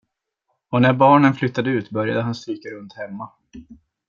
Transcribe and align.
Och 0.69 0.81
när 0.81 0.93
barnen 0.93 1.33
flyttade 1.33 1.69
ut 1.69 1.89
började 1.89 2.21
han 2.21 2.35
stryka 2.35 2.69
runt 2.69 2.93
hemma. 2.93 3.29